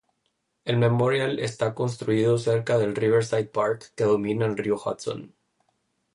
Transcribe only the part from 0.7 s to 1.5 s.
memorial